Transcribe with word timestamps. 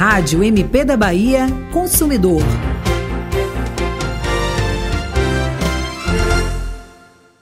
Rádio 0.00 0.42
MP 0.42 0.82
da 0.82 0.96
Bahia, 0.96 1.46
Consumidor. 1.70 2.40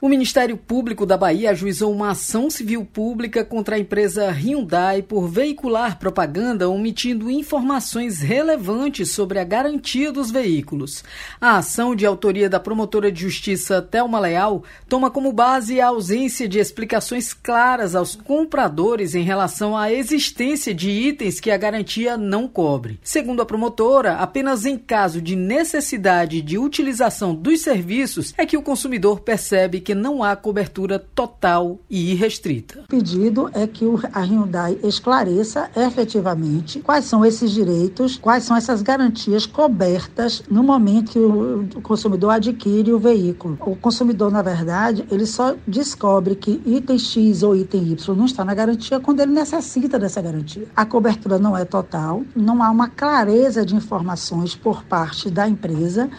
O 0.01 0.09
Ministério 0.09 0.57
Público 0.57 1.05
da 1.05 1.17
Bahia 1.17 1.51
ajuizou 1.51 1.93
uma 1.93 2.11
ação 2.11 2.49
civil 2.49 2.85
pública 2.85 3.45
contra 3.45 3.75
a 3.75 3.79
empresa 3.81 4.31
Hyundai 4.31 5.03
por 5.03 5.27
veicular 5.27 5.99
propaganda 5.99 6.69
omitindo 6.69 7.29
informações 7.29 8.21
relevantes 8.21 9.11
sobre 9.11 9.41
a 9.41 9.45
garantia 9.45 10.13
dos 10.13 10.31
veículos. 10.31 11.03
A 11.41 11.57
ação 11.57 11.97
de 11.97 12.07
autoria 12.07 12.49
da 12.49 12.61
promotora 12.61 13.11
de 13.11 13.23
justiça 13.23 13.83
Thelma 13.83 14.21
Leal 14.21 14.63
toma 14.89 15.11
como 15.11 15.33
base 15.33 15.81
a 15.81 15.89
ausência 15.89 16.49
de 16.49 16.61
explicações 16.61 17.35
claras 17.35 17.97
aos 17.97 18.15
compradores 18.15 19.17
em 19.17 19.25
relação 19.25 19.77
à 19.77 19.93
existência 19.93 20.73
de 20.73 20.91
itens 20.91 21.41
que 21.41 21.51
a 21.51 21.57
garantia 21.57 22.17
não 22.17 22.47
cobre. 22.47 23.01
Segundo 23.03 23.43
a 23.43 23.47
promotora, 23.47 24.15
apenas 24.15 24.65
em 24.65 24.79
caso 24.79 25.21
de 25.21 25.35
necessidade 25.35 26.41
de 26.41 26.57
utilização 26.57 27.35
dos 27.35 27.63
serviços 27.63 28.33
é 28.39 28.47
que 28.47 28.57
o 28.57 28.63
consumidor 28.63 29.23
percebe 29.23 29.88
que 29.88 29.88
não 29.95 30.23
há 30.23 30.35
cobertura 30.37 30.99
total 30.99 31.79
e 31.89 32.13
irrestrita. 32.13 32.81
O 32.81 32.89
pedido 32.89 33.51
é 33.53 33.67
que 33.67 33.85
a 34.13 34.21
Hyundai 34.21 34.79
esclareça 34.83 35.71
efetivamente 35.77 36.81
quais 36.81 37.05
são 37.05 37.25
esses 37.25 37.51
direitos, 37.51 38.17
quais 38.17 38.45
são 38.45 38.57
essas 38.57 38.83
garantias 38.83 39.47
cobertas 39.47 40.43
no 40.51 40.63
momento 40.63 41.13
que 41.13 41.19
o 41.19 41.83
consumidor 41.83 42.31
adquire 42.31 42.93
o 42.93 42.99
veículo. 42.99 43.59
O 43.61 43.77
consumidor, 43.77 44.31
na 44.31 44.43
verdade, 44.43 45.07
ele 45.11 45.27
só 45.27 45.55
descobre 45.67 46.35
que 46.35 46.61
item 46.67 46.99
X 46.99 47.43
ou 47.43 47.57
item 47.57 47.93
Y 47.93 48.17
não 48.17 48.27
está 48.27 48.45
na 48.45 48.55
garantia 48.55 49.01
quando 49.01 49.21
ele 49.21 49.33
necessita 49.33 49.99
dessa 49.99 50.21
garantia. 50.21 50.67
A 50.75 50.85
cobertura 50.85 51.39
não 51.39 51.57
é 51.57 51.65
total, 51.65 52.23
não 52.35 52.63
há 52.63 52.71
uma 52.71 52.89
clareza 52.89 53.65
de 53.65 53.75
informações 53.75 54.55
por 54.55 54.83
parte 54.85 55.31
da 55.31 55.49
empresa 55.49 56.11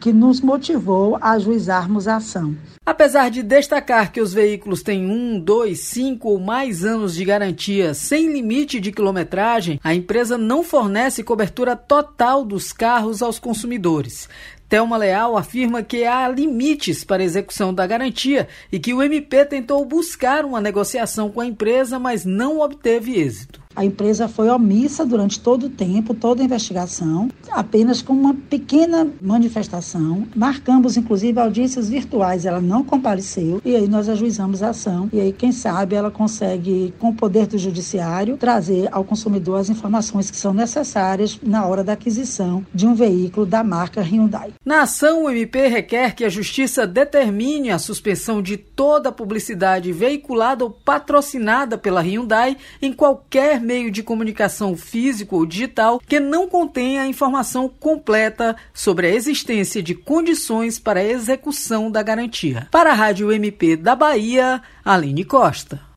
que 0.00 0.12
nos 0.12 0.40
motivou 0.40 1.16
a 1.20 1.32
ajuizarmos 1.32 2.08
a 2.08 2.16
ação. 2.16 2.56
Apesar 2.84 3.07
de 3.30 3.42
destacar 3.42 4.12
que 4.12 4.20
os 4.20 4.34
veículos 4.34 4.82
têm 4.82 5.10
um, 5.10 5.40
dois, 5.40 5.80
cinco 5.80 6.28
ou 6.28 6.38
mais 6.38 6.84
anos 6.84 7.14
de 7.14 7.24
garantia 7.24 7.94
sem 7.94 8.30
limite 8.30 8.78
de 8.78 8.92
quilometragem, 8.92 9.80
a 9.82 9.94
empresa 9.94 10.36
não 10.36 10.62
fornece 10.62 11.24
cobertura 11.24 11.74
total 11.74 12.44
dos 12.44 12.72
carros 12.72 13.22
aos 13.22 13.38
consumidores. 13.38 14.28
Thelma 14.68 14.98
Leal 14.98 15.36
afirma 15.36 15.82
que 15.82 16.04
há 16.04 16.28
limites 16.28 17.02
para 17.02 17.22
a 17.22 17.24
execução 17.24 17.72
da 17.72 17.86
garantia 17.86 18.46
e 18.70 18.78
que 18.78 18.92
o 18.92 19.02
MP 19.02 19.44
tentou 19.46 19.82
buscar 19.84 20.44
uma 20.44 20.60
negociação 20.60 21.30
com 21.30 21.40
a 21.40 21.46
empresa, 21.46 21.98
mas 21.98 22.26
não 22.26 22.60
obteve 22.60 23.18
êxito. 23.18 23.62
A 23.78 23.84
empresa 23.84 24.26
foi 24.26 24.48
omissa 24.48 25.06
durante 25.06 25.38
todo 25.38 25.66
o 25.66 25.70
tempo, 25.70 26.12
toda 26.12 26.42
a 26.42 26.44
investigação, 26.44 27.28
apenas 27.48 28.02
com 28.02 28.12
uma 28.12 28.34
pequena 28.34 29.06
manifestação. 29.22 30.26
Marcamos, 30.34 30.96
inclusive, 30.96 31.38
audiências 31.38 31.88
virtuais. 31.88 32.44
Ela 32.44 32.60
não 32.60 32.82
compareceu 32.82 33.62
e 33.64 33.76
aí 33.76 33.86
nós 33.86 34.08
ajuizamos 34.08 34.64
a 34.64 34.70
ação. 34.70 35.08
E 35.12 35.20
aí, 35.20 35.32
quem 35.32 35.52
sabe, 35.52 35.94
ela 35.94 36.10
consegue, 36.10 36.92
com 36.98 37.10
o 37.10 37.14
poder 37.14 37.46
do 37.46 37.56
judiciário, 37.56 38.36
trazer 38.36 38.88
ao 38.90 39.04
consumidor 39.04 39.60
as 39.60 39.70
informações 39.70 40.28
que 40.28 40.36
são 40.36 40.52
necessárias 40.52 41.38
na 41.40 41.64
hora 41.64 41.84
da 41.84 41.92
aquisição 41.92 42.66
de 42.74 42.84
um 42.84 42.96
veículo 42.96 43.46
da 43.46 43.62
marca 43.62 44.00
Hyundai. 44.00 44.54
Na 44.66 44.82
ação, 44.82 45.22
o 45.22 45.30
MP 45.30 45.68
requer 45.68 46.16
que 46.16 46.24
a 46.24 46.28
Justiça 46.28 46.84
determine 46.84 47.70
a 47.70 47.78
suspensão 47.78 48.42
de 48.42 48.56
toda 48.56 49.10
a 49.10 49.12
publicidade 49.12 49.92
veiculada 49.92 50.64
ou 50.64 50.70
patrocinada 50.72 51.78
pela 51.78 52.00
Hyundai 52.00 52.56
em 52.82 52.92
qualquer 52.92 53.67
meio 53.68 53.90
de 53.90 54.02
comunicação 54.02 54.74
físico 54.74 55.36
ou 55.36 55.44
digital 55.44 56.00
que 56.00 56.18
não 56.18 56.48
contenha 56.48 57.06
informação 57.06 57.68
completa 57.68 58.56
sobre 58.72 59.08
a 59.08 59.10
existência 59.10 59.82
de 59.82 59.94
condições 59.94 60.78
para 60.78 61.00
a 61.00 61.04
execução 61.04 61.90
da 61.90 62.02
garantia. 62.02 62.66
Para 62.70 62.92
a 62.92 62.94
Rádio 62.94 63.30
MP 63.30 63.76
da 63.76 63.94
Bahia, 63.94 64.62
Aline 64.82 65.22
Costa. 65.22 65.86